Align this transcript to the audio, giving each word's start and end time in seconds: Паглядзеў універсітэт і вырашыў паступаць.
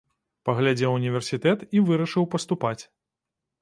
Паглядзеў 0.47 0.97
універсітэт 1.01 1.59
і 1.79 1.85
вырашыў 1.93 2.31
паступаць. 2.37 2.79